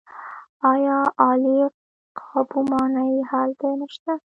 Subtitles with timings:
[0.71, 1.57] آیا عالي
[2.19, 4.13] قاپو ماڼۍ هلته نشته؟